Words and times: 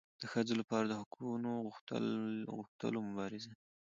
د 0.21 0.23
ښځو 0.31 0.53
لپاره 0.61 0.85
د 0.87 0.93
حقونو 1.01 1.51
د 1.89 1.91
غوښتلو 2.55 2.99
مبارزې 3.09 3.53